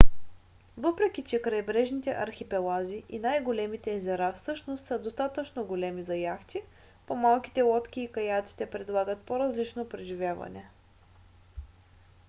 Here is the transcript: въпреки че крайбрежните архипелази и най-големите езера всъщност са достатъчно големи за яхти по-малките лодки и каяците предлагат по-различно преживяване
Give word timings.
въпреки 0.77 1.23
че 1.23 1.41
крайбрежните 1.41 2.11
архипелази 2.17 3.03
и 3.09 3.19
най-големите 3.19 3.95
езера 3.95 4.33
всъщност 4.33 4.85
са 4.85 4.99
достатъчно 4.99 5.63
големи 5.65 6.01
за 6.01 6.15
яхти 6.15 6.61
по-малките 7.07 7.61
лодки 7.61 8.01
и 8.01 8.11
каяците 8.11 8.69
предлагат 8.69 9.21
по-различно 9.21 9.89
преживяване 9.89 10.69